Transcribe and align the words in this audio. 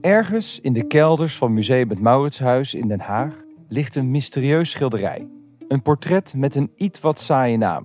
Ergens 0.00 0.60
in 0.60 0.72
de 0.72 0.86
kelders 0.86 1.36
van 1.36 1.52
Museum 1.52 1.88
het 1.88 2.00
Mauritshuis 2.00 2.74
in 2.74 2.88
Den 2.88 3.00
Haag 3.00 3.34
ligt 3.68 3.96
een 3.96 4.10
mysterieus 4.10 4.70
schilderij. 4.70 5.28
Een 5.68 5.82
portret 5.82 6.34
met 6.36 6.54
een 6.54 6.72
iets 6.76 7.00
wat 7.00 7.20
saaie 7.20 7.56
naam. 7.56 7.84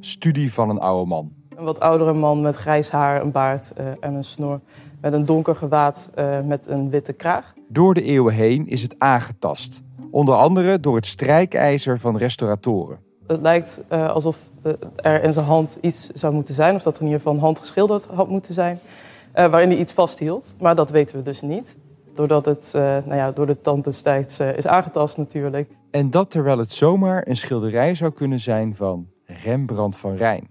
Studie 0.00 0.52
van 0.52 0.70
een 0.70 0.78
oude 0.78 1.08
man. 1.08 1.32
Een 1.56 1.64
wat 1.64 1.80
oudere 1.80 2.12
man 2.12 2.40
met 2.40 2.56
grijs 2.56 2.90
haar, 2.90 3.22
een 3.22 3.30
baard 3.30 3.72
uh, 3.78 3.86
en 4.00 4.14
een 4.14 4.24
snor. 4.24 4.60
Met 5.00 5.12
een 5.12 5.24
donker 5.24 5.54
gewaad 5.54 6.10
uh, 6.18 6.40
met 6.40 6.66
een 6.66 6.90
witte 6.90 7.12
kraag. 7.12 7.54
Door 7.68 7.94
de 7.94 8.02
eeuwen 8.02 8.34
heen 8.34 8.66
is 8.66 8.82
het 8.82 8.94
aangetast. 8.98 9.82
Onder 10.10 10.34
andere 10.34 10.80
door 10.80 10.96
het 10.96 11.06
strijkijzer 11.06 11.98
van 11.98 12.16
restauratoren. 12.16 12.98
Het 13.26 13.40
lijkt 13.40 13.82
uh, 13.92 14.10
alsof 14.10 14.38
er 14.96 15.22
in 15.22 15.32
zijn 15.32 15.46
hand 15.46 15.78
iets 15.80 16.10
zou 16.10 16.34
moeten 16.34 16.54
zijn, 16.54 16.74
of 16.74 16.82
dat 16.82 16.94
er 16.94 17.00
in 17.00 17.06
ieder 17.06 17.22
geval 17.22 17.38
hand 17.38 17.58
geschilderd 17.58 18.06
had 18.06 18.28
moeten 18.28 18.54
zijn, 18.54 18.80
uh, 19.34 19.50
waarin 19.50 19.68
hij 19.68 19.78
iets 19.78 19.92
vasthield. 19.92 20.54
Maar 20.60 20.74
dat 20.74 20.90
weten 20.90 21.16
we 21.16 21.22
dus 21.22 21.40
niet. 21.40 21.78
Doordat 22.14 22.44
het 22.44 22.72
uh, 22.76 22.82
nou 22.82 23.14
ja, 23.14 23.32
door 23.32 23.46
de 23.46 23.60
tand 23.60 23.84
destijds 23.84 24.40
is 24.40 24.66
aangetast 24.66 25.16
natuurlijk. 25.16 25.70
En 25.90 26.10
dat 26.10 26.30
terwijl 26.30 26.58
het 26.58 26.72
zomaar 26.72 27.26
een 27.28 27.36
schilderij 27.36 27.94
zou 27.94 28.12
kunnen 28.12 28.40
zijn 28.40 28.76
van 28.76 29.06
Rembrandt 29.24 29.96
van 29.96 30.16
Rijn. 30.16 30.48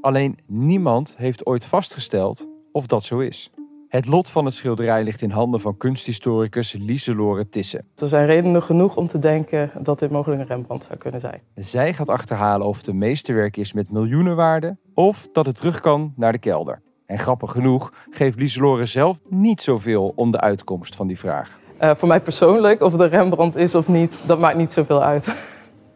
Alleen 0.00 0.38
niemand 0.46 1.14
heeft 1.16 1.46
ooit 1.46 1.66
vastgesteld 1.66 2.48
of 2.72 2.86
dat 2.86 3.04
zo 3.04 3.18
is. 3.18 3.50
Het 3.88 4.06
lot 4.06 4.30
van 4.30 4.44
het 4.44 4.54
schilderij 4.54 5.04
ligt 5.04 5.22
in 5.22 5.30
handen 5.30 5.60
van 5.60 5.76
kunsthistoricus 5.76 6.72
Lieselore 6.72 7.48
Tisse. 7.48 7.84
Er 7.94 8.08
zijn 8.08 8.26
redenen 8.26 8.62
genoeg 8.62 8.96
om 8.96 9.06
te 9.06 9.18
denken 9.18 9.70
dat 9.82 9.98
dit 9.98 10.10
mogelijk 10.10 10.40
een 10.40 10.46
Rembrandt 10.46 10.84
zou 10.84 10.98
kunnen 10.98 11.20
zijn. 11.20 11.40
Zij 11.54 11.94
gaat 11.94 12.08
achterhalen 12.08 12.66
of 12.66 12.76
het 12.76 12.86
een 12.86 12.98
meesterwerk 12.98 13.56
is 13.56 13.72
met 13.72 13.90
miljoenenwaarde 13.90 14.76
of 14.94 15.28
dat 15.32 15.46
het 15.46 15.56
terug 15.56 15.80
kan 15.80 16.12
naar 16.16 16.32
de 16.32 16.38
kelder. 16.38 16.82
En 17.06 17.18
grappig 17.18 17.50
genoeg 17.50 17.92
geeft 18.10 18.38
Lieselore 18.38 18.86
zelf 18.86 19.18
niet 19.28 19.62
zoveel 19.62 20.12
om 20.16 20.30
de 20.30 20.40
uitkomst 20.40 20.96
van 20.96 21.06
die 21.06 21.18
vraag. 21.18 21.58
Uh, 21.80 21.90
voor 21.94 22.08
mij 22.08 22.20
persoonlijk, 22.20 22.82
of 22.82 22.92
een 22.92 23.08
Rembrandt 23.08 23.56
is 23.56 23.74
of 23.74 23.88
niet, 23.88 24.22
dat 24.26 24.38
maakt 24.38 24.56
niet 24.56 24.72
zoveel 24.72 25.02
uit. 25.02 25.34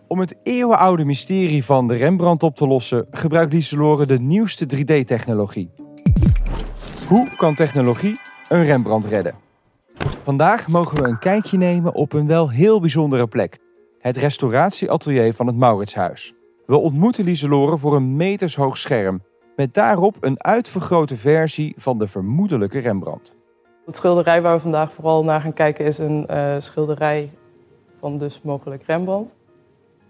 Om 0.08 0.18
het 0.18 0.34
eeuwenoude 0.42 1.04
mysterie 1.04 1.64
van 1.64 1.88
de 1.88 1.96
Rembrandt 1.96 2.42
op 2.42 2.56
te 2.56 2.66
lossen, 2.66 3.06
gebruikt 3.10 3.52
Lieselore 3.52 4.06
de 4.06 4.20
nieuwste 4.20 4.66
3D-technologie. 4.76 5.70
Hoe 7.08 7.36
kan 7.36 7.54
technologie 7.54 8.20
een 8.48 8.64
Rembrandt 8.64 9.06
redden? 9.06 9.34
Vandaag 10.22 10.68
mogen 10.68 11.02
we 11.02 11.08
een 11.08 11.18
kijkje 11.18 11.56
nemen 11.56 11.94
op 11.94 12.12
een 12.12 12.26
wel 12.26 12.50
heel 12.50 12.80
bijzondere 12.80 13.26
plek. 13.26 13.58
Het 13.98 14.16
restauratieatelier 14.16 15.34
van 15.34 15.46
het 15.46 15.56
Mauritshuis. 15.56 16.34
We 16.66 16.76
ontmoeten 16.76 17.24
Lieselore 17.24 17.78
voor 17.78 17.96
een 17.96 18.16
metershoog 18.16 18.78
scherm. 18.78 19.22
Met 19.58 19.74
daarop 19.74 20.16
een 20.20 20.44
uitvergrote 20.44 21.16
versie 21.16 21.74
van 21.76 21.98
de 21.98 22.08
vermoedelijke 22.08 22.78
Rembrandt. 22.78 23.34
Het 23.86 23.96
schilderij 23.96 24.42
waar 24.42 24.54
we 24.54 24.60
vandaag 24.60 24.92
vooral 24.92 25.24
naar 25.24 25.40
gaan 25.40 25.52
kijken 25.52 25.84
is 25.84 25.98
een 25.98 26.26
uh, 26.30 26.54
schilderij 26.58 27.30
van 27.94 28.18
dus 28.18 28.42
mogelijk 28.42 28.82
Rembrandt. 28.82 29.36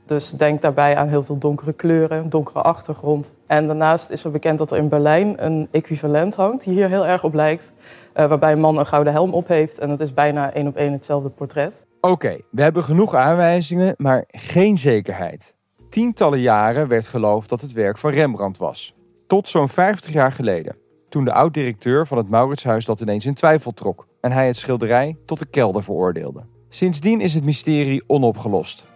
Dus 0.07 0.31
denk 0.31 0.61
daarbij 0.61 0.97
aan 0.97 1.09
heel 1.09 1.23
veel 1.23 1.39
donkere 1.39 1.73
kleuren, 1.73 2.29
donkere 2.29 2.63
achtergrond. 2.63 3.35
En 3.47 3.67
daarnaast 3.67 4.11
is 4.11 4.25
er 4.25 4.31
bekend 4.31 4.59
dat 4.59 4.71
er 4.71 4.79
in 4.79 4.89
Berlijn 4.89 5.45
een 5.45 5.69
equivalent 5.71 6.35
hangt, 6.35 6.65
die 6.65 6.75
hier 6.75 6.89
heel 6.89 7.07
erg 7.07 7.25
op 7.25 7.35
lijkt. 7.35 7.73
Uh, 8.15 8.27
waarbij 8.27 8.53
een 8.53 8.61
man 8.61 8.79
een 8.79 8.87
gouden 8.87 9.13
helm 9.13 9.35
op 9.35 9.49
heeft 9.49 9.79
en 9.79 9.91
het 9.91 10.01
is 10.01 10.15
bijna 10.15 10.53
één 10.53 10.67
op 10.67 10.77
één 10.77 10.93
hetzelfde 10.93 11.29
portret. 11.29 11.87
Oké, 12.01 12.39
we 12.51 12.63
hebben 12.63 12.83
genoeg 12.83 13.15
aanwijzingen, 13.15 13.95
maar 13.97 14.25
geen 14.27 14.79
zekerheid. 14.79 15.55
Tientallen 15.91 16.41
jaren 16.41 16.89
werd 16.89 17.09
geloofd 17.09 17.49
dat 17.49 17.61
het 17.61 17.73
werk 17.73 17.99
van 17.99 18.11
Rembrandt 18.11 18.59
was. 18.59 18.97
Tot 19.29 19.48
zo'n 19.48 19.69
50 19.69 20.12
jaar 20.12 20.33
geleden, 20.33 20.77
toen 21.09 21.25
de 21.25 21.33
oud-directeur 21.33 22.07
van 22.07 22.19
het 22.19 22.29
Mauritshuis 22.29 22.84
dat 22.84 23.01
ineens 23.01 23.27
in 23.27 23.35
twijfel 23.35 23.73
trok 23.73 24.07
en 24.20 24.33
hij 24.33 24.47
het 24.47 24.57
schilderij 24.57 25.17
tot 25.27 25.39
de 25.39 25.47
kelder 25.47 25.83
veroordeelde. 25.83 26.45
Sindsdien 26.69 27.20
is 27.20 27.35
het 27.35 27.45
mysterie 27.45 28.03
onopgelost. 28.07 28.87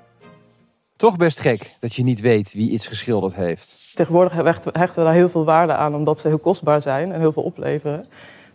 Toch 0.97 1.17
best 1.17 1.41
gek 1.41 1.71
dat 1.81 1.95
je 1.95 2.03
niet 2.03 2.21
weet 2.21 2.53
wie 2.53 2.71
iets 2.71 2.87
geschilderd 2.87 3.35
heeft. 3.35 3.93
Tegenwoordig 3.95 4.33
hechten 4.73 4.99
we 4.99 5.05
daar 5.05 5.13
heel 5.13 5.29
veel 5.29 5.45
waarde 5.45 5.75
aan 5.75 5.95
omdat 5.95 6.21
ze 6.21 6.29
heel 6.29 6.39
kostbaar 6.39 6.83
zijn 6.83 7.13
en 7.13 7.21
heel 7.21 7.33
veel 7.33 7.43
opleveren. 7.43 8.07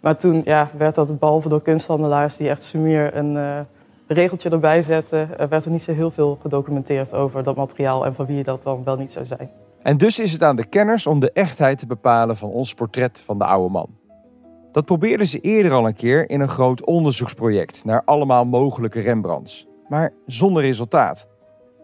Maar 0.01 0.17
toen 0.17 0.41
ja, 0.45 0.69
werd 0.77 0.95
dat 0.95 1.19
behalve 1.19 1.49
door 1.49 1.61
kunsthandelaars 1.61 2.37
die 2.37 2.49
echt 2.49 2.63
sumier 2.63 3.15
een 3.15 3.35
uh, 3.35 3.59
regeltje 4.07 4.49
erbij 4.49 4.81
zetten, 4.81 5.49
werd 5.49 5.65
er 5.65 5.71
niet 5.71 5.81
zo 5.81 5.93
heel 5.93 6.11
veel 6.11 6.37
gedocumenteerd 6.41 7.13
over 7.13 7.43
dat 7.43 7.55
materiaal 7.55 8.05
en 8.05 8.15
van 8.15 8.25
wie 8.25 8.43
dat 8.43 8.63
dan 8.63 8.83
wel 8.83 8.97
niet 8.97 9.11
zou 9.11 9.25
zijn. 9.25 9.66
En 9.87 9.97
dus 9.97 10.19
is 10.19 10.31
het 10.31 10.43
aan 10.43 10.55
de 10.55 10.65
kenners 10.65 11.07
om 11.07 11.19
de 11.19 11.31
echtheid 11.31 11.79
te 11.79 11.85
bepalen 11.85 12.37
van 12.37 12.49
ons 12.49 12.73
portret 12.73 13.21
van 13.21 13.37
de 13.37 13.45
oude 13.45 13.71
man. 13.71 13.89
Dat 14.71 14.85
probeerden 14.85 15.27
ze 15.27 15.39
eerder 15.39 15.71
al 15.71 15.87
een 15.87 15.95
keer 15.95 16.29
in 16.29 16.39
een 16.39 16.49
groot 16.49 16.85
onderzoeksproject 16.85 17.85
naar 17.85 18.01
allemaal 18.05 18.45
mogelijke 18.45 18.99
Rembrandts, 18.99 19.67
maar 19.87 20.13
zonder 20.25 20.63
resultaat. 20.63 21.27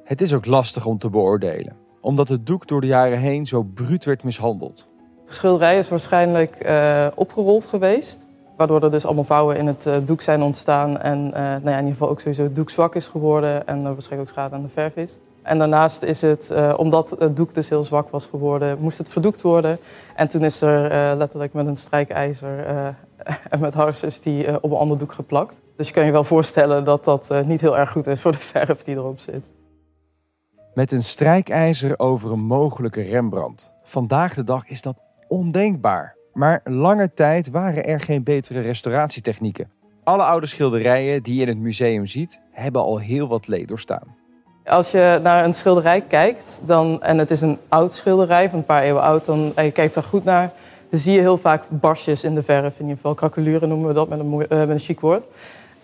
Het 0.03 0.21
is 0.21 0.33
ook 0.33 0.45
lastig 0.45 0.85
om 0.85 0.97
te 0.97 1.09
beoordelen, 1.09 1.75
omdat 2.01 2.27
het 2.27 2.45
doek 2.45 2.67
door 2.67 2.81
de 2.81 2.87
jaren 2.87 3.19
heen 3.19 3.45
zo 3.45 3.63
bruut 3.63 4.05
werd 4.05 4.23
mishandeld. 4.23 4.87
De 5.25 5.33
schilderij 5.33 5.77
is 5.77 5.89
waarschijnlijk 5.89 6.65
uh, 6.65 7.07
opgerold 7.15 7.65
geweest, 7.65 8.19
waardoor 8.57 8.83
er 8.83 8.91
dus 8.91 9.05
allemaal 9.05 9.23
vouwen 9.23 9.57
in 9.57 9.67
het 9.67 9.85
uh, 9.85 9.95
doek 10.03 10.21
zijn 10.21 10.41
ontstaan 10.41 10.99
en 10.99 11.27
uh, 11.27 11.33
nou 11.33 11.63
ja, 11.63 11.71
in 11.71 11.77
ieder 11.77 11.91
geval 11.91 12.09
ook 12.09 12.19
sowieso 12.19 12.43
het 12.43 12.55
doek 12.55 12.69
zwak 12.69 12.95
is 12.95 13.07
geworden 13.07 13.67
en 13.67 13.83
waarschijnlijk 13.83 14.29
ook 14.29 14.35
schade 14.35 14.55
aan 14.55 14.61
de 14.63 14.69
verf 14.69 14.95
is. 14.95 15.19
En 15.43 15.57
daarnaast 15.57 16.03
is 16.03 16.21
het, 16.21 16.53
omdat 16.77 17.15
het 17.19 17.35
doek 17.35 17.53
dus 17.53 17.69
heel 17.69 17.83
zwak 17.83 18.09
was 18.09 18.27
geworden, 18.27 18.79
moest 18.79 18.97
het 18.97 19.09
verdoekt 19.09 19.41
worden. 19.41 19.79
En 20.15 20.27
toen 20.27 20.43
is 20.43 20.61
er 20.61 21.15
letterlijk 21.15 21.53
met 21.53 21.67
een 21.67 21.75
strijkijzer 21.75 22.65
en 23.49 23.59
met 23.59 23.73
hars 23.73 24.19
die 24.19 24.61
op 24.63 24.71
een 24.71 24.77
ander 24.77 24.97
doek 24.97 25.13
geplakt. 25.13 25.61
Dus 25.75 25.87
je 25.87 25.93
kan 25.93 26.05
je 26.05 26.11
wel 26.11 26.23
voorstellen 26.23 26.83
dat 26.83 27.03
dat 27.03 27.45
niet 27.45 27.61
heel 27.61 27.77
erg 27.77 27.91
goed 27.91 28.07
is 28.07 28.21
voor 28.21 28.31
de 28.31 28.39
verf 28.53 28.81
die 28.81 28.95
erop 28.95 29.19
zit. 29.19 29.41
Met 30.73 30.91
een 30.91 31.03
strijkijzer 31.03 31.99
over 31.99 32.31
een 32.31 32.45
mogelijke 32.45 33.01
Rembrandt. 33.01 33.73
Vandaag 33.83 34.33
de 34.33 34.43
dag 34.43 34.67
is 34.67 34.81
dat 34.81 35.01
ondenkbaar. 35.27 36.15
Maar 36.33 36.61
lange 36.63 37.13
tijd 37.13 37.49
waren 37.49 37.83
er 37.83 37.99
geen 37.99 38.23
betere 38.23 38.59
restauratietechnieken. 38.59 39.71
Alle 40.03 40.23
oude 40.23 40.47
schilderijen 40.47 41.23
die 41.23 41.35
je 41.35 41.41
in 41.41 41.47
het 41.47 41.57
museum 41.57 42.07
ziet, 42.07 42.41
hebben 42.51 42.81
al 42.81 42.97
heel 42.97 43.27
wat 43.27 43.47
leed 43.47 43.67
doorstaan. 43.67 44.15
Als 44.65 44.91
je 44.91 45.19
naar 45.23 45.45
een 45.45 45.53
schilderij 45.53 46.01
kijkt, 46.01 46.61
dan, 46.65 47.01
en 47.01 47.17
het 47.17 47.31
is 47.31 47.41
een 47.41 47.59
oud 47.69 47.93
schilderij 47.93 48.49
van 48.49 48.59
een 48.59 48.65
paar 48.65 48.81
eeuwen 48.81 49.01
oud, 49.01 49.25
dan, 49.25 49.51
en 49.55 49.65
je 49.65 49.71
kijkt 49.71 49.95
er 49.95 50.03
goed 50.03 50.23
naar, 50.23 50.51
dan 50.89 50.99
zie 50.99 51.13
je 51.13 51.19
heel 51.19 51.37
vaak 51.37 51.63
barsjes 51.69 52.23
in 52.23 52.35
de 52.35 52.43
verf. 52.43 52.73
In 52.73 52.81
ieder 52.81 52.95
geval 52.95 53.13
krakeluren 53.13 53.69
noemen 53.69 53.87
we 53.87 53.93
dat 53.93 54.09
met 54.09 54.19
een, 54.19 54.33
uh, 54.33 54.47
met 54.47 54.69
een 54.69 54.79
chic 54.79 54.99
woord. 54.99 55.23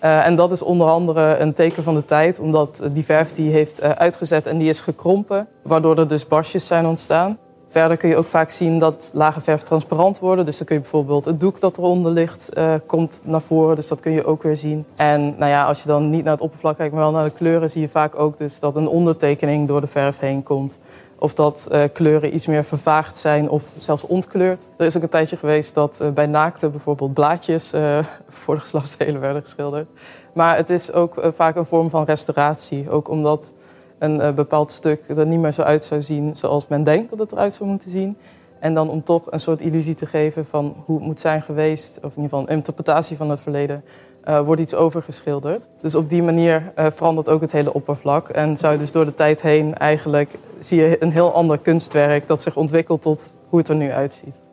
Uh, 0.03 0.25
en 0.25 0.35
dat 0.35 0.51
is 0.51 0.61
onder 0.61 0.87
andere 0.87 1.37
een 1.37 1.53
teken 1.53 1.83
van 1.83 1.95
de 1.95 2.05
tijd, 2.05 2.39
omdat 2.39 2.83
die 2.91 3.05
verf 3.05 3.31
die 3.31 3.51
heeft 3.51 3.81
uitgezet 3.81 4.47
en 4.47 4.57
die 4.57 4.69
is 4.69 4.81
gekrompen, 4.81 5.47
waardoor 5.61 5.97
er 5.97 6.07
dus 6.07 6.27
barsjes 6.27 6.67
zijn 6.67 6.85
ontstaan. 6.85 7.37
Verder 7.69 7.97
kun 7.97 8.09
je 8.09 8.17
ook 8.17 8.27
vaak 8.27 8.49
zien 8.49 8.79
dat 8.79 9.11
lage 9.13 9.41
verf 9.41 9.61
transparant 9.61 10.19
worden. 10.19 10.45
Dus 10.45 10.57
dan 10.57 10.65
kun 10.65 10.75
je 10.75 10.81
bijvoorbeeld 10.81 11.25
het 11.25 11.39
doek 11.39 11.59
dat 11.59 11.77
eronder 11.77 12.11
ligt, 12.11 12.49
uh, 12.57 12.73
komt 12.85 13.21
naar 13.23 13.41
voren. 13.41 13.75
Dus 13.75 13.87
dat 13.87 13.99
kun 13.99 14.11
je 14.11 14.25
ook 14.25 14.43
weer 14.43 14.55
zien. 14.55 14.85
En 14.95 15.35
nou 15.37 15.51
ja, 15.51 15.65
als 15.65 15.81
je 15.81 15.87
dan 15.87 16.09
niet 16.09 16.23
naar 16.23 16.33
het 16.33 16.41
oppervlak 16.41 16.77
kijkt, 16.77 16.93
maar 16.93 17.03
wel 17.03 17.11
naar 17.11 17.23
de 17.23 17.31
kleuren, 17.31 17.69
zie 17.69 17.81
je 17.81 17.89
vaak 17.89 18.19
ook 18.19 18.37
dus 18.37 18.59
dat 18.59 18.75
een 18.75 18.87
ondertekening 18.87 19.67
door 19.67 19.81
de 19.81 19.87
verf 19.87 20.19
heen 20.19 20.43
komt. 20.43 20.79
Of 21.19 21.33
dat 21.33 21.67
uh, 21.71 21.83
kleuren 21.93 22.33
iets 22.33 22.47
meer 22.47 22.63
vervaagd 22.63 23.17
zijn 23.17 23.49
of 23.49 23.71
zelfs 23.77 24.03
ontkleurd. 24.03 24.67
Er 24.77 24.85
is 24.85 24.97
ook 24.97 25.03
een 25.03 25.09
tijdje 25.09 25.35
geweest 25.35 25.73
dat 25.73 25.99
uh, 26.01 26.09
bij 26.09 26.27
naakten 26.27 26.71
bijvoorbeeld 26.71 27.13
blaadjes 27.13 27.73
voor 28.43 28.55
de 28.55 28.61
geslachtsdelen 28.61 29.21
werden 29.21 29.41
geschilderd. 29.41 29.89
Maar 30.33 30.55
het 30.55 30.69
is 30.69 30.91
ook 30.91 31.21
vaak 31.33 31.55
een 31.55 31.65
vorm 31.65 31.89
van 31.89 32.03
restauratie. 32.03 32.89
Ook 32.89 33.09
omdat 33.09 33.53
een 33.99 34.35
bepaald 34.35 34.71
stuk 34.71 35.03
er 35.07 35.25
niet 35.25 35.39
meer 35.39 35.51
zo 35.51 35.61
uit 35.61 35.83
zou 35.83 36.01
zien 36.01 36.35
zoals 36.35 36.67
men 36.67 36.83
denkt 36.83 37.09
dat 37.09 37.19
het 37.19 37.31
eruit 37.31 37.53
zou 37.53 37.69
moeten 37.69 37.89
zien. 37.89 38.17
En 38.59 38.73
dan 38.73 38.89
om 38.89 39.03
toch 39.03 39.31
een 39.31 39.39
soort 39.39 39.61
illusie 39.61 39.93
te 39.93 40.05
geven 40.05 40.45
van 40.45 40.75
hoe 40.85 40.97
het 40.97 41.05
moet 41.05 41.19
zijn 41.19 41.41
geweest, 41.41 41.97
of 41.97 42.15
in 42.15 42.21
ieder 42.21 42.23
geval 42.23 42.39
een 42.39 42.55
interpretatie 42.55 43.17
van 43.17 43.29
het 43.29 43.39
verleden, 43.39 43.83
uh, 44.25 44.39
wordt 44.39 44.61
iets 44.61 44.75
overgeschilderd. 44.75 45.69
Dus 45.81 45.95
op 45.95 46.09
die 46.09 46.23
manier 46.23 46.73
uh, 46.75 46.85
verandert 46.91 47.29
ook 47.29 47.41
het 47.41 47.51
hele 47.51 47.73
oppervlak. 47.73 48.29
En 48.29 48.57
zou 48.57 48.73
je 48.73 48.79
dus 48.79 48.91
door 48.91 49.05
de 49.05 49.13
tijd 49.13 49.41
heen 49.41 49.77
eigenlijk 49.77 50.37
zie 50.59 50.81
je 50.81 51.03
een 51.03 51.11
heel 51.11 51.33
ander 51.33 51.57
kunstwerk 51.57 52.27
dat 52.27 52.41
zich 52.41 52.57
ontwikkelt 52.57 53.01
tot 53.01 53.33
hoe 53.49 53.59
het 53.59 53.67
er 53.67 53.75
nu 53.75 53.91
uitziet. 53.91 54.48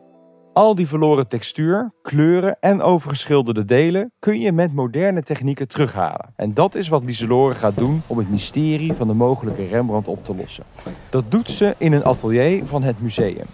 Al 0.57 0.75
die 0.75 0.87
verloren 0.87 1.27
textuur, 1.27 1.91
kleuren 2.01 2.57
en 2.59 2.81
overgeschilderde 2.81 3.65
delen 3.65 4.11
kun 4.19 4.39
je 4.39 4.51
met 4.51 4.73
moderne 4.73 5.23
technieken 5.23 5.67
terughalen. 5.67 6.33
En 6.35 6.53
dat 6.53 6.75
is 6.75 6.87
wat 6.87 7.03
Lieselore 7.03 7.55
gaat 7.55 7.75
doen 7.75 8.01
om 8.07 8.17
het 8.17 8.29
mysterie 8.29 8.93
van 8.93 9.07
de 9.07 9.13
mogelijke 9.13 9.65
Rembrandt 9.65 10.07
op 10.07 10.25
te 10.25 10.35
lossen. 10.35 10.63
Dat 11.09 11.31
doet 11.31 11.49
ze 11.49 11.75
in 11.77 11.93
een 11.93 12.03
atelier 12.03 12.65
van 12.65 12.83
het 12.83 13.01
museum. 13.01 13.45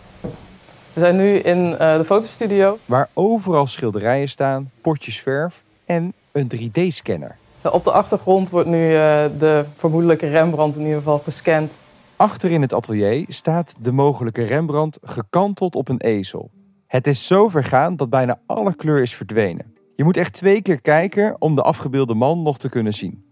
We 0.94 1.00
zijn 1.00 1.16
nu 1.16 1.36
in 1.36 1.72
uh, 1.72 1.98
de 1.98 2.06
fotostudio. 2.06 2.78
Waar 2.86 3.10
overal 3.14 3.68
schilderijen 3.68 4.30
staan, 4.30 4.72
potjes 4.82 5.20
verf 5.22 5.64
en 5.86 6.14
een 6.32 6.52
3D-scanner. 6.56 7.36
Op 7.62 7.84
de 7.84 7.92
achtergrond 7.92 8.50
wordt 8.50 8.68
nu 8.68 8.90
uh, 8.90 8.96
de 9.38 9.66
vermoedelijke 9.76 10.28
Rembrandt 10.28 10.76
in 10.76 10.82
ieder 10.82 10.98
geval 10.98 11.20
gescand. 11.20 11.82
Achter 12.16 12.52
in 12.52 12.62
het 12.62 12.74
atelier 12.74 13.26
staat 13.28 13.76
de 13.80 13.92
mogelijke 13.92 14.44
Rembrandt 14.44 15.00
gekanteld 15.02 15.76
op 15.76 15.90
een 15.90 16.02
ezel. 16.02 16.50
Het 16.94 17.08
is 17.08 17.28
zo 17.28 17.50
vergaan 17.50 17.96
dat 17.96 18.10
bijna 18.10 18.40
alle 18.46 18.76
kleur 18.76 19.02
is 19.02 19.16
verdwenen. 19.16 19.74
Je 19.96 20.04
moet 20.04 20.18
echt 20.18 20.34
twee 20.34 20.62
keer 20.62 20.82
kijken 20.82 21.36
om 21.40 21.56
de 21.56 21.62
afgebeelde 21.62 22.14
man 22.14 22.42
nog 22.42 22.58
te 22.58 22.70
kunnen 22.70 22.94
zien. 22.94 23.24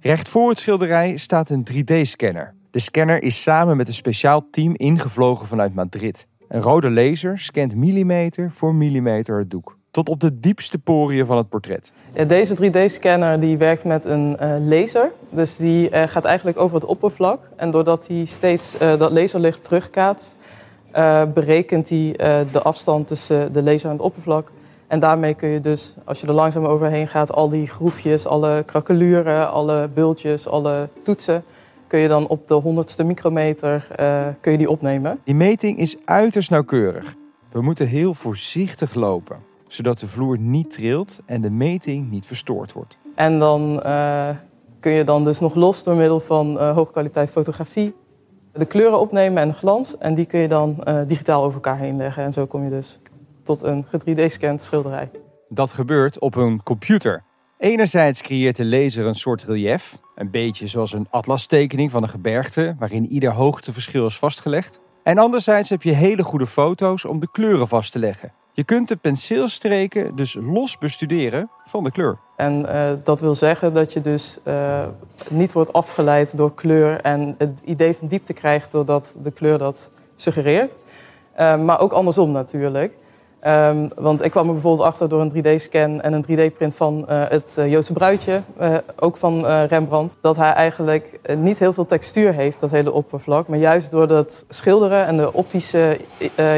Recht 0.00 0.28
voor 0.28 0.48
het 0.48 0.58
schilderij 0.58 1.16
staat 1.16 1.50
een 1.50 1.66
3D-scanner. 1.72 2.54
De 2.70 2.80
scanner 2.80 3.22
is 3.22 3.42
samen 3.42 3.76
met 3.76 3.88
een 3.88 3.94
speciaal 3.94 4.46
team 4.50 4.74
ingevlogen 4.76 5.46
vanuit 5.46 5.74
Madrid. 5.74 6.26
Een 6.48 6.60
rode 6.60 6.90
laser 6.90 7.38
scant 7.38 7.74
millimeter 7.74 8.50
voor 8.52 8.74
millimeter 8.74 9.38
het 9.38 9.50
doek. 9.50 9.78
Tot 9.90 10.08
op 10.08 10.20
de 10.20 10.40
diepste 10.40 10.78
poriën 10.78 11.26
van 11.26 11.36
het 11.36 11.48
portret. 11.48 11.92
Deze 12.26 12.56
3D-scanner 12.56 13.40
die 13.40 13.56
werkt 13.56 13.84
met 13.84 14.04
een 14.04 14.36
uh, 14.40 14.56
laser. 14.58 15.12
Dus 15.30 15.56
die 15.56 15.90
uh, 15.90 16.02
gaat 16.02 16.24
eigenlijk 16.24 16.58
over 16.58 16.74
het 16.74 16.84
oppervlak. 16.84 17.50
En 17.56 17.70
doordat 17.70 18.08
hij 18.08 18.24
steeds 18.24 18.76
uh, 18.82 18.98
dat 18.98 19.12
laserlicht 19.12 19.64
terugkaatst, 19.64 20.36
berekent 21.34 21.88
hij 21.88 22.14
de 22.50 22.62
afstand 22.62 23.06
tussen 23.06 23.52
de 23.52 23.62
laser 23.62 23.86
en 23.86 23.96
het 23.96 24.04
oppervlak. 24.04 24.50
En 24.86 25.00
daarmee 25.00 25.34
kun 25.34 25.48
je 25.48 25.60
dus, 25.60 25.94
als 26.04 26.20
je 26.20 26.26
er 26.26 26.32
langzaam 26.32 26.64
overheen 26.64 27.08
gaat, 27.08 27.32
al 27.32 27.48
die 27.48 27.66
groepjes, 27.66 28.26
alle 28.26 28.62
krakeluren, 28.66 29.50
alle 29.50 29.88
bultjes, 29.94 30.48
alle 30.48 30.88
toetsen, 31.02 31.44
kun 31.86 31.98
je 31.98 32.08
dan 32.08 32.26
op 32.26 32.48
de 32.48 32.54
honderdste 32.54 33.04
micrometer 33.04 33.88
uh, 34.00 34.26
kun 34.40 34.52
je 34.52 34.58
die 34.58 34.70
opnemen. 34.70 35.20
Die 35.24 35.34
meting 35.34 35.78
is 35.78 35.96
uiterst 36.04 36.50
nauwkeurig. 36.50 37.14
We 37.50 37.62
moeten 37.62 37.86
heel 37.86 38.14
voorzichtig 38.14 38.94
lopen, 38.94 39.36
zodat 39.66 39.98
de 39.98 40.08
vloer 40.08 40.38
niet 40.38 40.70
trilt 40.70 41.20
en 41.26 41.40
de 41.40 41.50
meting 41.50 42.10
niet 42.10 42.26
verstoord 42.26 42.72
wordt. 42.72 42.96
En 43.14 43.38
dan 43.38 43.82
kun 44.80 44.92
je 44.92 45.04
dan 45.04 45.24
dus 45.24 45.40
nog 45.40 45.54
los 45.54 45.84
door 45.84 45.94
middel 45.94 46.20
van 46.20 46.56
uh, 46.56 46.74
hoge 46.74 46.92
kwaliteit 46.92 47.30
fotografie 47.30 47.94
de 48.52 48.64
kleuren 48.64 49.00
opnemen 49.00 49.42
en 49.42 49.48
de 49.48 49.54
glans. 49.54 49.98
En 49.98 50.14
die 50.14 50.26
kun 50.26 50.40
je 50.40 50.48
dan 50.48 50.84
digitaal 51.06 51.42
over 51.42 51.54
elkaar 51.54 51.78
heen 51.78 51.96
leggen. 51.96 52.24
En 52.24 52.32
zo 52.32 52.46
kom 52.46 52.64
je 52.64 52.70
dus 52.70 53.00
tot 53.42 53.62
een 53.62 53.84
3D-scanned 53.86 54.62
schilderij. 54.62 55.10
Dat 55.48 55.70
gebeurt 55.70 56.18
op 56.18 56.34
een 56.34 56.62
computer. 56.62 57.24
Enerzijds 57.58 58.20
creëert 58.20 58.56
de 58.56 58.64
laser 58.64 59.06
een 59.06 59.14
soort 59.14 59.42
relief, 59.42 59.98
een 60.14 60.30
beetje 60.30 60.66
zoals 60.66 60.92
een 60.92 61.06
atlastekening 61.10 61.90
van 61.90 62.02
een 62.02 62.08
gebergte, 62.08 62.76
waarin 62.78 63.06
ieder 63.06 63.32
hoogteverschil 63.32 64.06
is 64.06 64.18
vastgelegd. 64.18 64.80
En 65.02 65.18
anderzijds 65.18 65.68
heb 65.68 65.82
je 65.82 65.92
hele 65.92 66.22
goede 66.22 66.46
foto's 66.46 67.04
om 67.04 67.20
de 67.20 67.30
kleuren 67.30 67.68
vast 67.68 67.92
te 67.92 67.98
leggen. 67.98 68.32
Je 68.54 68.64
kunt 68.64 68.88
de 68.88 68.96
penseelstreken 68.96 70.16
dus 70.16 70.38
los 70.40 70.78
bestuderen 70.78 71.50
van 71.66 71.84
de 71.84 71.90
kleur. 71.90 72.18
En 72.36 72.60
uh, 72.60 72.90
dat 73.02 73.20
wil 73.20 73.34
zeggen 73.34 73.72
dat 73.72 73.92
je 73.92 74.00
dus 74.00 74.38
uh, 74.44 74.86
niet 75.30 75.52
wordt 75.52 75.72
afgeleid 75.72 76.36
door 76.36 76.54
kleur 76.54 77.00
en 77.00 77.34
het 77.38 77.60
idee 77.64 77.96
van 77.96 78.08
diepte 78.08 78.32
krijgt 78.32 78.72
doordat 78.72 79.16
de 79.22 79.30
kleur 79.30 79.58
dat 79.58 79.90
suggereert. 80.16 80.78
Uh, 81.40 81.62
maar 81.62 81.80
ook 81.80 81.92
andersom 81.92 82.32
natuurlijk. 82.32 82.96
Um, 83.46 83.88
want 83.94 84.24
ik 84.24 84.30
kwam 84.30 84.46
er 84.46 84.52
bijvoorbeeld 84.52 84.88
achter 84.88 85.08
door 85.08 85.20
een 85.20 85.32
3D-scan 85.32 86.00
en 86.00 86.12
een 86.12 86.24
3D-print 86.24 86.74
van 86.74 87.04
het 87.08 87.56
uh, 87.58 87.70
Joodse 87.70 87.92
bruidje, 87.92 88.42
ook 88.98 89.16
van 89.16 89.46
Rembrandt, 89.46 90.16
dat 90.20 90.36
hij 90.36 90.52
eigenlijk 90.52 91.20
niet 91.36 91.58
heel 91.58 91.72
veel 91.72 91.86
textuur 91.86 92.32
heeft, 92.32 92.60
dat 92.60 92.70
hele 92.70 92.92
oppervlak. 92.92 93.48
Maar 93.48 93.58
juist 93.58 93.90
door 93.90 94.06
dat 94.06 94.44
schilderen 94.48 95.06
en 95.06 95.16
de 95.16 95.32
optische 95.32 95.98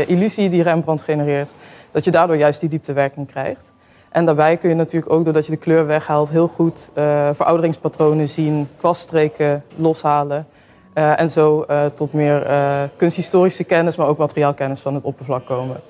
illusie 0.06 0.48
die 0.48 0.62
Rembrandt 0.62 1.02
genereert, 1.02 1.52
dat 1.94 2.04
je 2.04 2.10
daardoor 2.10 2.36
juist 2.36 2.60
die 2.60 2.68
dieptewerking 2.68 3.26
krijgt. 3.26 3.72
En 4.10 4.24
daarbij 4.24 4.56
kun 4.56 4.68
je 4.68 4.74
natuurlijk 4.74 5.12
ook, 5.12 5.24
doordat 5.24 5.46
je 5.46 5.52
de 5.52 5.58
kleur 5.58 5.86
weghaalt, 5.86 6.30
heel 6.30 6.48
goed 6.48 6.90
verouderingspatronen 7.32 8.28
zien, 8.28 8.68
kwaststreken 8.76 9.64
loshalen. 9.76 10.46
en 10.94 11.30
zo 11.30 11.66
tot 11.94 12.12
meer 12.12 12.46
kunsthistorische 12.96 13.64
kennis, 13.64 13.96
maar 13.96 14.06
ook 14.06 14.18
materiaalkennis 14.18 14.80
van 14.80 14.94
het 14.94 15.04
oppervlak 15.04 15.46
komen. 15.46 15.80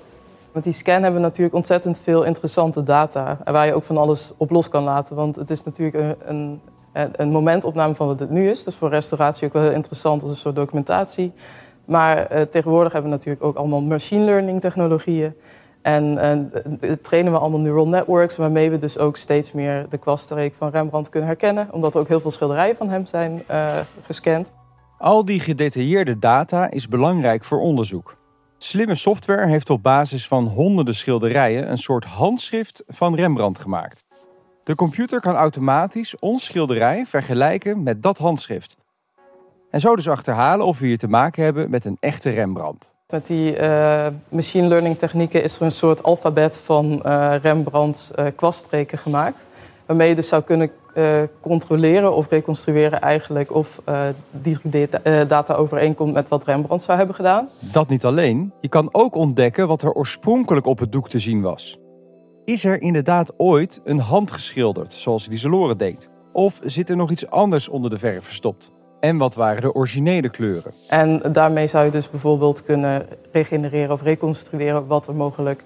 Met 0.53 0.65
die 0.65 0.73
scan 0.73 1.03
hebben 1.03 1.21
we 1.21 1.27
natuurlijk 1.27 1.55
ontzettend 1.55 2.01
veel 2.01 2.23
interessante 2.23 2.83
data. 2.83 3.39
Waar 3.45 3.67
je 3.67 3.75
ook 3.75 3.85
van 3.85 3.97
alles 3.97 4.33
op 4.37 4.51
los 4.51 4.69
kan 4.69 4.83
laten. 4.83 5.17
Want 5.17 5.37
het 5.37 5.51
is 5.51 5.63
natuurlijk 5.63 6.17
een, 6.27 6.61
een, 6.93 7.11
een 7.17 7.29
momentopname 7.31 7.95
van 7.95 8.07
wat 8.07 8.21
het 8.21 8.31
nu 8.31 8.51
is. 8.51 8.65
Dus 8.65 8.75
voor 8.75 8.89
restauratie 8.89 9.47
ook 9.47 9.53
wel 9.53 9.63
heel 9.63 9.73
interessant 9.73 10.23
als 10.23 10.31
een 10.31 10.37
soort 10.37 10.57
documentatie. 10.57 11.33
Maar 11.85 12.27
eh, 12.27 12.43
tegenwoordig 12.43 12.93
hebben 12.93 13.11
we 13.11 13.17
natuurlijk 13.17 13.45
ook 13.45 13.57
allemaal 13.57 13.83
machine 13.83 14.25
learning 14.25 14.61
technologieën. 14.61 15.35
En 15.85 16.05
uh, 16.83 16.93
trainen 16.93 17.33
we 17.33 17.39
allemaal 17.39 17.61
neural 17.61 17.89
networks, 17.89 18.37
waarmee 18.37 18.71
we 18.71 18.79
dus 18.79 18.99
ook 18.99 19.17
steeds 19.17 19.53
meer 19.53 19.87
de 19.89 19.99
kwaststreek 19.99 20.55
van 20.55 20.71
Rembrandt 20.71 21.09
kunnen 21.09 21.29
herkennen. 21.29 21.69
Omdat 21.73 21.95
er 21.95 22.01
ook 22.01 22.09
heel 22.09 22.21
veel 22.21 22.31
schilderijen 22.31 22.77
van 22.77 22.89
hem 22.89 23.07
zijn 23.07 23.43
uh, 23.51 23.77
gescand. 24.03 24.53
Al 24.99 25.25
die 25.25 25.41
gedetailleerde 25.41 26.19
data 26.19 26.71
is 26.71 26.89
belangrijk 26.89 27.45
voor 27.45 27.61
onderzoek. 27.61 28.17
Slimme 28.59 28.95
software 28.95 29.47
heeft 29.47 29.71
op 29.71 29.83
basis 29.83 30.29
van 30.29 30.47
honderden 30.47 30.95
schilderijen 30.95 31.71
een 31.71 31.79
soort 31.79 32.05
handschrift 32.05 32.83
van 32.87 33.15
Rembrandt 33.15 33.59
gemaakt. 33.59 34.05
De 34.63 34.75
computer 34.75 35.21
kan 35.21 35.35
automatisch 35.35 36.19
ons 36.19 36.45
schilderij 36.45 37.07
vergelijken 37.07 37.83
met 37.83 38.03
dat 38.03 38.19
handschrift. 38.19 38.77
En 39.71 39.81
zo 39.81 39.97
dus 39.97 40.09
achterhalen 40.09 40.67
of 40.67 40.79
we 40.79 40.87
hier 40.87 40.99
te 40.99 41.09
maken 41.09 41.45
hebben 41.45 41.71
met 41.71 41.85
een 41.85 41.97
echte 42.01 42.31
Rembrandt. 42.31 42.94
Met 43.15 43.27
die 43.27 43.59
uh, 43.59 44.07
machine 44.29 44.69
learning 44.69 44.99
technieken 44.99 45.43
is 45.43 45.57
er 45.57 45.63
een 45.63 45.71
soort 45.71 46.03
alfabet 46.03 46.61
van 46.65 47.03
uh, 47.07 47.35
Rembrandts 47.41 48.11
uh, 48.19 48.27
kwaststreken 48.37 48.99
gemaakt. 48.99 49.47
Waarmee 49.87 50.09
je 50.09 50.15
dus 50.15 50.29
zou 50.29 50.43
kunnen 50.43 50.71
controleren 51.41 52.15
of 52.15 52.31
reconstrueren 52.31 53.01
eigenlijk 53.01 53.55
of 53.55 53.83
die 54.31 54.89
data 55.27 55.55
overeenkomt 55.55 56.13
met 56.13 56.29
wat 56.29 56.45
Rembrandt 56.45 56.85
zou 56.85 56.97
hebben 56.97 57.17
gedaan. 57.17 57.49
Dat 57.59 57.89
niet 57.89 58.05
alleen. 58.05 58.53
Je 58.61 58.69
kan 58.69 58.89
ook 58.93 59.15
ontdekken 59.15 59.69
wat 59.69 59.83
er 59.83 59.93
oorspronkelijk 59.93 60.67
op 60.67 60.79
het 60.79 60.93
doek 60.93 61.09
te 61.09 61.19
zien 61.19 61.43
was. 61.43 61.79
Is 62.45 62.65
er 62.65 62.81
inderdaad 62.81 63.33
ooit 63.37 63.81
een 63.85 64.01
hand 64.01 64.31
geschilderd, 64.33 64.93
zoals 64.93 65.27
Lieselore 65.29 65.77
deed? 65.77 66.09
Of 66.33 66.59
zit 66.63 66.91
er 66.91 66.97
nog 66.97 67.11
iets 67.11 67.31
anders 67.31 67.69
onder 67.69 67.91
de 67.91 67.99
verf 67.99 68.25
verstopt? 68.25 68.73
En 69.05 69.17
wat 69.17 69.35
waren 69.35 69.63
de 69.63 69.75
originele 69.75 70.29
kleuren? 70.29 70.73
En 70.89 71.23
daarmee 71.33 71.67
zou 71.67 71.85
je 71.85 71.91
dus 71.91 72.11
bijvoorbeeld 72.11 72.63
kunnen 72.63 73.07
regenereren 73.33 73.93
of 73.93 74.03
reconstrueren 74.03 74.87
wat 74.87 75.07
er 75.07 75.15
mogelijk 75.15 75.65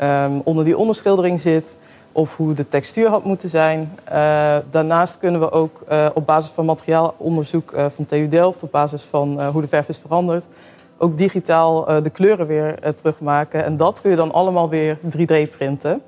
um, 0.00 0.40
onder 0.44 0.64
die 0.64 0.76
onderschildering 0.76 1.40
zit 1.40 1.78
of 2.12 2.36
hoe 2.36 2.52
de 2.52 2.68
textuur 2.68 3.08
had 3.08 3.24
moeten 3.24 3.48
zijn. 3.48 3.92
Uh, 4.12 4.56
daarnaast 4.70 5.18
kunnen 5.18 5.40
we 5.40 5.50
ook 5.50 5.84
uh, 5.90 6.06
op 6.14 6.26
basis 6.26 6.50
van 6.50 6.64
materiaalonderzoek 6.64 7.72
uh, 7.72 7.86
van 7.88 8.04
TU 8.04 8.28
Delft, 8.28 8.62
op 8.62 8.70
basis 8.70 9.02
van 9.02 9.42
hoe 9.44 9.60
de 9.60 9.68
verf 9.68 9.88
is 9.88 9.98
veranderd, 9.98 10.48
ook 10.98 11.16
digitaal 11.16 12.02
de 12.02 12.10
kleuren 12.10 12.46
weer 12.46 12.94
terugmaken. 12.94 13.64
En 13.64 13.76
dat 13.76 14.00
kun 14.00 14.10
je 14.10 14.16
dan 14.16 14.32
allemaal 14.32 14.68
weer 14.68 14.98
3D 14.98 15.50
printen. 15.50 16.02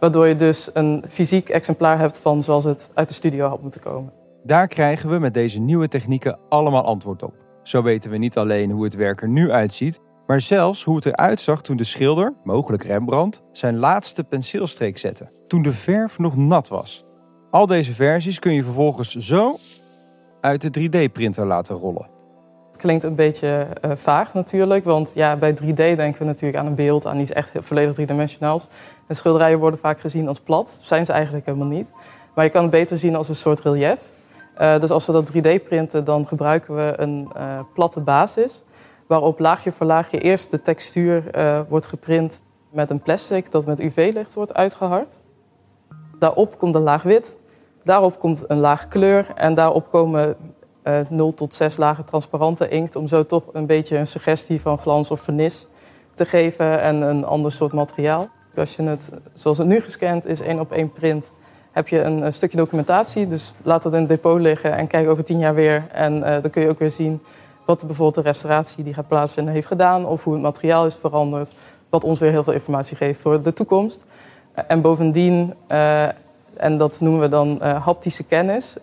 Waardoor 0.00 0.26
je 0.26 0.36
dus 0.36 0.70
een 0.72 1.04
fysiek 1.08 1.48
exemplaar 1.48 1.98
hebt 1.98 2.18
van 2.18 2.42
zoals 2.42 2.64
het 2.64 2.90
uit 2.94 3.08
de 3.08 3.14
studio 3.14 3.48
had 3.48 3.62
moeten 3.62 3.80
komen. 3.80 4.21
Daar 4.44 4.68
krijgen 4.68 5.10
we 5.10 5.18
met 5.18 5.34
deze 5.34 5.60
nieuwe 5.60 5.88
technieken 5.88 6.38
allemaal 6.48 6.84
antwoord 6.84 7.22
op. 7.22 7.34
Zo 7.62 7.82
weten 7.82 8.10
we 8.10 8.16
niet 8.16 8.36
alleen 8.36 8.70
hoe 8.70 8.84
het 8.84 8.94
werk 8.94 9.22
er 9.22 9.28
nu 9.28 9.50
uitziet, 9.50 10.00
maar 10.26 10.40
zelfs 10.40 10.84
hoe 10.84 10.96
het 10.96 11.06
eruit 11.06 11.40
zag 11.40 11.62
toen 11.62 11.76
de 11.76 11.84
schilder, 11.84 12.34
mogelijk 12.44 12.84
Rembrandt, 12.84 13.42
zijn 13.52 13.76
laatste 13.76 14.24
penseelstreek 14.24 14.98
zette, 14.98 15.28
toen 15.46 15.62
de 15.62 15.72
verf 15.72 16.18
nog 16.18 16.36
nat 16.36 16.68
was. 16.68 17.04
Al 17.50 17.66
deze 17.66 17.94
versies 17.94 18.38
kun 18.38 18.52
je 18.52 18.62
vervolgens 18.62 19.16
zo 19.16 19.56
uit 20.40 20.74
de 20.74 20.88
3D-printer 20.88 21.46
laten 21.46 21.76
rollen. 21.76 22.08
Klinkt 22.76 23.04
een 23.04 23.14
beetje 23.14 23.66
uh, 23.84 23.92
vaag 23.96 24.34
natuurlijk, 24.34 24.84
want 24.84 25.10
ja, 25.14 25.36
bij 25.36 25.54
3D 25.62 25.74
denken 25.74 26.18
we 26.18 26.24
natuurlijk 26.24 26.58
aan 26.58 26.66
een 26.66 26.74
beeld, 26.74 27.06
aan 27.06 27.20
iets 27.20 27.32
echt 27.32 27.50
volledig 27.54 27.94
driedimensionaals. 27.94 28.68
En 29.06 29.16
schilderijen 29.16 29.58
worden 29.58 29.80
vaak 29.80 30.00
gezien 30.00 30.28
als 30.28 30.40
plat, 30.40 30.80
zijn 30.82 31.06
ze 31.06 31.12
eigenlijk 31.12 31.46
helemaal 31.46 31.68
niet. 31.68 31.90
Maar 32.34 32.44
je 32.44 32.50
kan 32.50 32.62
het 32.62 32.70
beter 32.70 32.98
zien 32.98 33.16
als 33.16 33.28
een 33.28 33.34
soort 33.34 33.60
relief. 33.60 33.98
Uh, 34.60 34.80
dus 34.80 34.90
als 34.90 35.06
we 35.06 35.12
dat 35.12 35.32
3D 35.32 35.62
printen, 35.64 36.04
dan 36.04 36.26
gebruiken 36.26 36.74
we 36.74 36.94
een 36.96 37.28
uh, 37.36 37.60
platte 37.74 38.00
basis 38.00 38.64
waarop 39.06 39.38
laagje 39.38 39.72
voor 39.72 39.86
laagje 39.86 40.18
eerst 40.18 40.50
de 40.50 40.60
textuur 40.60 41.36
uh, 41.36 41.60
wordt 41.68 41.86
geprint 41.86 42.42
met 42.70 42.90
een 42.90 43.00
plastic 43.00 43.50
dat 43.50 43.66
met 43.66 43.80
UV-licht 43.80 44.34
wordt 44.34 44.54
uitgehard. 44.54 45.20
Daarop 46.18 46.58
komt 46.58 46.74
een 46.74 46.82
laag 46.82 47.02
wit, 47.02 47.36
daarop 47.84 48.18
komt 48.18 48.44
een 48.48 48.58
laag 48.58 48.88
kleur 48.88 49.26
en 49.34 49.54
daarop 49.54 49.90
komen 49.90 50.36
uh, 50.84 51.00
eh, 51.00 51.08
0 51.08 51.34
tot 51.34 51.54
6 51.54 51.76
lagen 51.76 52.04
transparante 52.04 52.68
inkt 52.68 52.96
om 52.96 53.06
zo 53.06 53.26
toch 53.26 53.44
een 53.52 53.66
beetje 53.66 53.98
een 53.98 54.06
suggestie 54.06 54.60
van 54.60 54.78
glans 54.78 55.10
of 55.10 55.20
vernis 55.20 55.66
te 56.14 56.24
geven 56.24 56.80
en 56.80 57.00
een 57.00 57.24
ander 57.24 57.52
soort 57.52 57.72
materiaal. 57.72 58.28
Als 58.56 58.76
je 58.76 58.82
het, 58.82 59.10
zoals 59.32 59.58
het 59.58 59.66
nu 59.66 59.80
gescand 59.80 60.26
is, 60.26 60.40
één 60.40 60.60
op 60.60 60.72
één 60.72 60.92
print, 60.92 61.32
heb 61.72 61.88
je 61.88 62.02
een, 62.02 62.22
een, 62.22 62.32
stukje 62.32 62.56
documentatie. 62.56 63.26
Dus 63.26 63.54
laat 63.62 63.82
dat 63.82 63.92
in 63.92 63.98
het 63.98 64.08
depot 64.08 64.40
liggen 64.40 64.76
en 64.76 64.86
kijk 64.86 65.08
over 65.08 65.24
tien 65.24 65.38
jaar 65.38 65.54
weer. 65.54 65.84
En 65.92 66.16
uh, 66.16 66.22
dan 66.22 66.50
kun 66.50 66.62
je 66.62 66.68
ook 66.68 66.78
weer 66.78 66.90
zien 66.90 67.22
wat 67.64 67.86
bijvoorbeeld 67.86 68.14
de 68.24 68.30
restauratie 68.30 68.84
die 68.84 68.94
gaat 68.94 69.08
plaatsvinden 69.08 69.54
heeft 69.54 69.66
gedaan 69.66 70.06
of 70.06 70.24
hoe 70.24 70.32
het 70.32 70.42
materiaal 70.42 70.86
is 70.86 70.94
veranderd. 70.94 71.54
Wat 71.88 72.04
ons 72.04 72.18
weer 72.18 72.30
heel 72.30 72.44
veel 72.44 72.52
informatie 72.52 72.96
geeft 72.96 73.20
voor 73.20 73.42
de 73.42 73.52
toekomst. 73.52 74.04
En 74.66 74.80
bovendien, 74.80 75.54
uh, 75.68 76.02
en 76.56 76.76
dat 76.76 77.00
noemen 77.00 77.20
we 77.20 77.28
dan 77.28 77.62
haptische 77.62 78.24
kennis, 78.24 78.76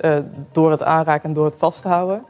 door 0.52 0.72
het 0.72 0.84
aanraken 0.84 1.30
en 1.30 1.34
door 1.34 1.46
het 1.46 1.56
vasthouden, 1.58 2.24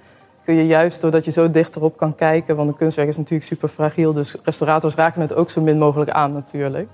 kun 0.50 0.58
je 0.58 0.68
juist 0.68 1.02
doordat 1.02 1.26
je 1.26 1.32
zo 1.32 1.52
dichterop 1.52 1.98
kan 1.98 2.16
kijken, 2.16 2.56
want 2.56 2.70
een 2.70 2.76
kunstwerk 2.76 3.08
is 3.08 3.18
natuurlijk 3.18 3.50
super 3.50 3.70
fragiel, 3.70 4.14
dus 4.14 4.36
restaurators 4.44 4.96
raken 4.96 5.22
het 5.22 5.34
ook 5.34 5.50
zo 5.50 5.62
min 5.62 5.78
mogelijk 5.78 6.10
aan 6.10 6.34
natuurlijk. 6.34 6.90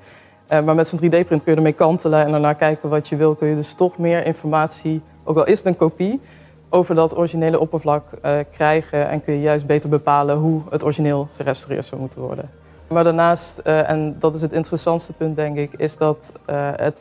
Uh, 0.50 0.64
maar 0.64 0.76
met 0.76 0.88
zo'n 0.88 1.00
3D-print 1.00 1.44
kun 1.44 1.52
je 1.52 1.56
ermee 1.56 1.74
kantelen 1.74 2.26
en 2.26 2.32
daarna 2.32 2.54
kijken 2.54 2.90
wat 2.90 3.08
je 3.08 3.16
wil. 3.16 3.36
Kun 3.36 3.48
je 3.48 3.56
dus 3.56 3.74
toch 3.74 3.98
meer 3.98 4.26
informatie, 4.26 5.02
ook 5.24 5.38
al 5.38 5.46
is 5.46 5.58
het 5.58 5.68
een 5.68 5.76
kopie, 5.76 6.22
over 6.70 6.96
dat 6.96 7.18
originele 7.18 7.60
oppervlak 7.60 8.04
uh, 8.26 8.38
krijgen. 8.52 9.10
En 9.10 9.22
kun 9.22 9.34
je 9.34 9.42
juist 9.42 9.66
beter 9.66 9.90
bepalen 9.90 10.38
hoe 10.38 10.62
het 10.70 10.84
origineel 10.84 11.28
gerestaureerd 11.36 11.86
zou 11.86 12.02
moeten 12.02 12.20
worden. 12.20 12.50
Maar 12.88 13.04
daarnaast, 13.04 13.62
uh, 13.64 13.90
en 13.90 14.16
dat 14.20 14.36
is 14.36 14.42
het 14.42 14.54
interessantste 14.54 15.14
punt 15.14 15.36
denk 15.36 15.58
ik, 15.58 15.74
is 15.74 15.98
dat 15.98 16.34
het 16.76 16.98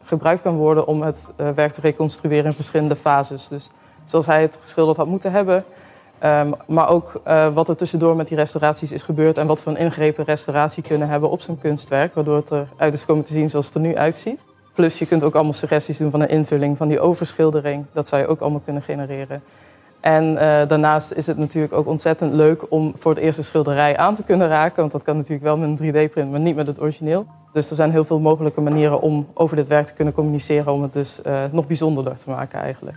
gebruikt 0.00 0.42
kan 0.42 0.56
worden 0.56 0.86
om 0.86 1.02
het 1.02 1.30
werk 1.54 1.72
te 1.72 1.80
reconstrueren 1.80 2.44
in 2.44 2.54
verschillende 2.54 2.96
fases. 2.96 3.48
Dus 3.48 3.70
zoals 4.04 4.26
hij 4.26 4.42
het 4.42 4.58
geschilderd 4.62 4.96
had 4.96 5.06
moeten 5.06 5.32
hebben. 5.32 5.64
Um, 6.24 6.54
maar 6.66 6.88
ook 6.88 7.20
uh, 7.26 7.54
wat 7.54 7.68
er 7.68 7.76
tussendoor 7.76 8.16
met 8.16 8.28
die 8.28 8.36
restauraties 8.36 8.92
is 8.92 9.02
gebeurd 9.02 9.38
en 9.38 9.46
wat 9.46 9.62
voor 9.62 9.72
een 9.72 9.78
ingrepen 9.78 10.24
restauratie 10.24 10.82
kunnen 10.82 11.08
hebben 11.08 11.30
op 11.30 11.40
zijn 11.40 11.58
kunstwerk, 11.58 12.14
waardoor 12.14 12.36
het 12.36 12.50
eruit 12.50 12.94
is 12.94 13.04
komen 13.04 13.24
te 13.24 13.32
zien 13.32 13.50
zoals 13.50 13.66
het 13.66 13.74
er 13.74 13.80
nu 13.80 13.96
uitziet. 13.96 14.40
Plus 14.74 14.98
je 14.98 15.06
kunt 15.06 15.22
ook 15.22 15.34
allemaal 15.34 15.52
suggesties 15.52 15.98
doen 15.98 16.10
van 16.10 16.20
een 16.20 16.28
invulling 16.28 16.76
van 16.76 16.88
die 16.88 17.00
overschildering. 17.00 17.86
Dat 17.92 18.08
zou 18.08 18.22
je 18.22 18.28
ook 18.28 18.40
allemaal 18.40 18.60
kunnen 18.60 18.82
genereren. 18.82 19.42
En 20.00 20.24
uh, 20.32 20.38
daarnaast 20.40 21.12
is 21.12 21.26
het 21.26 21.38
natuurlijk 21.38 21.72
ook 21.72 21.86
ontzettend 21.86 22.32
leuk 22.32 22.72
om 22.72 22.92
voor 22.96 23.14
het 23.14 23.20
eerste 23.20 23.42
schilderij 23.42 23.96
aan 23.96 24.14
te 24.14 24.22
kunnen 24.22 24.48
raken. 24.48 24.80
Want 24.80 24.92
dat 24.92 25.02
kan 25.02 25.16
natuurlijk 25.16 25.42
wel 25.42 25.56
met 25.56 25.80
een 25.80 26.08
3D-print, 26.08 26.30
maar 26.30 26.40
niet 26.40 26.56
met 26.56 26.66
het 26.66 26.80
origineel. 26.80 27.26
Dus 27.52 27.70
er 27.70 27.76
zijn 27.76 27.90
heel 27.90 28.04
veel 28.04 28.18
mogelijke 28.18 28.60
manieren 28.60 29.00
om 29.00 29.26
over 29.34 29.56
dit 29.56 29.68
werk 29.68 29.86
te 29.86 29.94
kunnen 29.94 30.14
communiceren. 30.14 30.72
Om 30.72 30.82
het 30.82 30.92
dus 30.92 31.20
uh, 31.26 31.42
nog 31.52 31.66
bijzonderder 31.66 32.16
te 32.16 32.30
maken 32.30 32.60
eigenlijk 32.60 32.96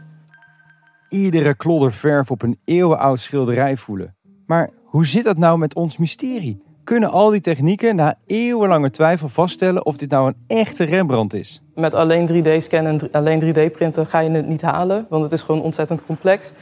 iedere 1.14 1.56
klodder 1.56 1.94
verf 1.94 2.32
op 2.32 2.42
een 2.42 2.60
eeuwenoud 2.66 3.20
schilderij 3.20 3.78
voelen. 3.78 4.16
Maar 4.46 4.70
hoe 4.84 5.06
zit 5.06 5.24
dat 5.24 5.38
nou 5.38 5.58
met 5.58 5.76
ons 5.76 5.98
mysterie? 5.98 6.62
Kunnen 6.84 7.12
al 7.12 7.30
die 7.30 7.42
technieken 7.42 7.96
na 7.96 8.16
eeuwenlange 8.26 8.92
twijfel 8.92 9.30
vaststellen 9.30 9.86
of 9.86 9.98
dit 9.98 10.10
nou 10.10 10.28
een 10.28 10.58
echte 10.58 10.84
Rembrandt 10.84 11.34
is? 11.34 11.62
Met 11.76 11.94
alleen 11.94 12.28
3D-scannen 12.28 13.00
en 13.00 13.12
alleen 13.12 13.42
3D-printen 13.42 14.06
ga 14.06 14.20
je 14.20 14.30
het 14.30 14.48
niet 14.48 14.62
halen, 14.62 15.06
want 15.10 15.24
het 15.24 15.32
is 15.32 15.42
gewoon 15.42 15.62
ontzettend 15.62 16.06
complex. 16.06 16.54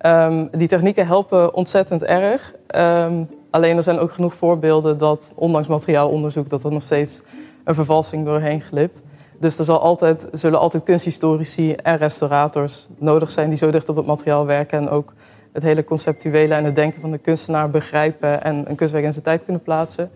Um, 0.00 0.48
die 0.52 0.68
technieken 0.68 1.06
helpen 1.06 1.54
ontzettend 1.54 2.04
erg. 2.04 2.54
Um, 2.76 3.28
alleen 3.50 3.76
er 3.76 3.82
zijn 3.82 3.98
ook 3.98 4.12
genoeg 4.12 4.34
voorbeelden 4.34 4.98
dat, 4.98 5.32
ondanks 5.34 5.68
materiaalonderzoek, 5.68 6.48
dat 6.48 6.64
er 6.64 6.72
nog 6.72 6.82
steeds 6.82 7.22
een 7.64 7.74
vervalsing 7.74 8.24
doorheen 8.24 8.60
glipt. 8.60 9.02
Dus 9.38 9.58
er 9.58 9.64
zal 9.64 9.80
altijd, 9.80 10.28
zullen 10.32 10.58
altijd 10.58 10.82
kunsthistorici 10.82 11.72
en 11.72 11.96
restaurators 11.96 12.88
nodig 12.98 13.30
zijn 13.30 13.48
die 13.48 13.58
zo 13.58 13.70
dicht 13.70 13.88
op 13.88 13.96
het 13.96 14.06
materiaal 14.06 14.46
werken 14.46 14.78
en 14.78 14.88
ook 14.88 15.12
het 15.52 15.62
hele 15.62 15.84
conceptuele 15.84 16.54
en 16.54 16.64
het 16.64 16.74
denken 16.74 17.00
van 17.00 17.10
de 17.10 17.18
kunstenaar 17.18 17.70
begrijpen 17.70 18.42
en 18.42 18.70
een 18.70 18.76
kunstwerk 18.76 19.04
in 19.04 19.12
zijn 19.12 19.24
tijd 19.24 19.44
kunnen 19.44 19.62
plaatsen. 19.62 20.10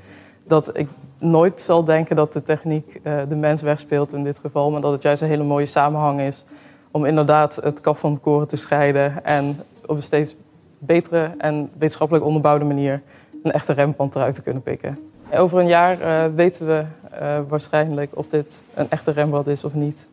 Dat 0.44 0.78
ik 0.78 0.88
nooit 1.18 1.60
zal 1.60 1.84
denken 1.84 2.16
dat 2.16 2.32
de 2.32 2.42
techniek 2.42 3.00
uh, 3.02 3.20
de 3.28 3.36
mens 3.36 3.62
wegspeelt 3.62 4.12
in 4.12 4.24
dit 4.24 4.38
geval, 4.38 4.70
maar 4.70 4.80
dat 4.80 4.92
het 4.92 5.02
juist 5.02 5.22
een 5.22 5.28
hele 5.28 5.42
mooie 5.42 5.66
samenhang 5.66 6.20
is 6.20 6.44
om 6.90 7.04
inderdaad 7.04 7.56
het 7.62 7.80
kaf 7.80 7.98
van 7.98 8.12
het 8.12 8.20
koren 8.20 8.48
te 8.48 8.56
scheiden 8.56 9.24
en 9.24 9.60
op 9.86 9.96
een 9.96 10.02
steeds 10.02 10.36
betere 10.78 11.34
en 11.38 11.70
wetenschappelijk 11.72 12.24
onderbouwde 12.24 12.64
manier 12.64 13.02
een 13.42 13.52
echte 13.52 13.72
rempand 13.72 14.14
eruit 14.14 14.34
te 14.34 14.42
kunnen 14.42 14.62
pikken. 14.62 15.11
Over 15.36 15.58
een 15.58 15.66
jaar 15.66 16.00
uh, 16.00 16.34
weten 16.34 16.66
we 16.66 16.84
uh, 17.12 17.40
waarschijnlijk 17.48 18.16
of 18.16 18.28
dit 18.28 18.64
een 18.74 18.90
echte 18.90 19.10
Rembrandt 19.10 19.48
is 19.48 19.64
of 19.64 19.74
niet. 19.74 20.08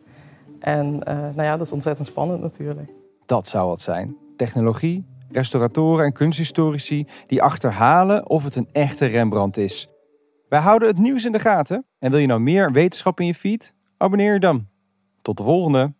En 0.58 0.86
uh, 0.86 1.14
nou 1.14 1.42
ja, 1.42 1.56
dat 1.56 1.66
is 1.66 1.72
ontzettend 1.72 2.06
spannend 2.06 2.42
natuurlijk. 2.42 2.90
Dat 3.26 3.48
zou 3.48 3.68
wat 3.68 3.80
zijn. 3.80 4.16
Technologie, 4.36 5.04
restauratoren 5.30 6.04
en 6.04 6.12
kunsthistorici 6.12 7.06
die 7.26 7.42
achterhalen 7.42 8.28
of 8.28 8.44
het 8.44 8.56
een 8.56 8.68
echte 8.72 9.06
Rembrandt 9.06 9.56
is. 9.56 9.88
Wij 10.48 10.60
houden 10.60 10.88
het 10.88 10.98
nieuws 10.98 11.24
in 11.24 11.32
de 11.32 11.38
gaten. 11.38 11.86
En 11.98 12.10
wil 12.10 12.20
je 12.20 12.26
nou 12.26 12.40
meer 12.40 12.72
wetenschap 12.72 13.20
in 13.20 13.26
je 13.26 13.34
feed? 13.34 13.74
Abonneer 13.96 14.32
je 14.32 14.40
dan. 14.40 14.66
Tot 15.22 15.36
de 15.36 15.42
volgende! 15.42 15.92